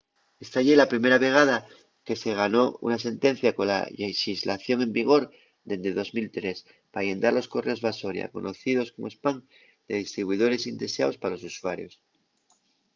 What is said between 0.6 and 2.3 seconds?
ye la primera vegada que